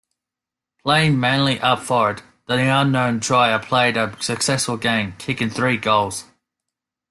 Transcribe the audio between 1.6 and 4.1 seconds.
forward, the unknown Dyer played